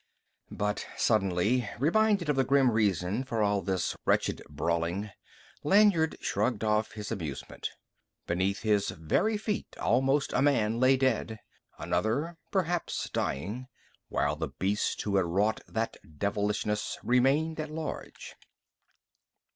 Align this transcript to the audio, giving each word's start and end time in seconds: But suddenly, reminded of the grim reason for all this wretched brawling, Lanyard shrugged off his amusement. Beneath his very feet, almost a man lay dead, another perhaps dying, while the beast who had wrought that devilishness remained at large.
But 0.49 0.87
suddenly, 0.97 1.69
reminded 1.77 2.27
of 2.27 2.35
the 2.35 2.43
grim 2.43 2.71
reason 2.71 3.23
for 3.23 3.43
all 3.43 3.61
this 3.61 3.95
wretched 4.03 4.41
brawling, 4.49 5.11
Lanyard 5.63 6.17
shrugged 6.19 6.63
off 6.63 6.93
his 6.93 7.11
amusement. 7.11 7.69
Beneath 8.25 8.63
his 8.63 8.89
very 8.89 9.37
feet, 9.37 9.77
almost 9.77 10.33
a 10.33 10.41
man 10.41 10.79
lay 10.79 10.97
dead, 10.97 11.37
another 11.77 12.35
perhaps 12.49 13.11
dying, 13.11 13.67
while 14.09 14.35
the 14.35 14.47
beast 14.57 14.99
who 15.03 15.17
had 15.17 15.25
wrought 15.27 15.61
that 15.67 15.97
devilishness 16.17 16.97
remained 17.03 17.59
at 17.59 17.69
large. 17.69 18.35